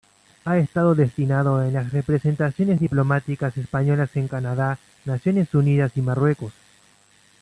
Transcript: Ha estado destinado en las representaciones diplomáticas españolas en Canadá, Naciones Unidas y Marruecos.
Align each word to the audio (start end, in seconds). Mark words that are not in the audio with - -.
Ha 0.45 0.57
estado 0.57 0.95
destinado 0.95 1.61
en 1.63 1.73
las 1.73 1.91
representaciones 1.93 2.79
diplomáticas 2.79 3.55
españolas 3.57 4.09
en 4.15 4.27
Canadá, 4.27 4.79
Naciones 5.05 5.53
Unidas 5.53 5.91
y 5.95 6.01
Marruecos. 6.01 6.53